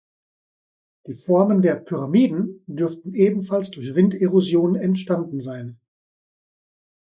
[1.05, 5.79] Die Formen der „Pyramiden“ dürften ebenfalls durch Winderosion entstanden sein.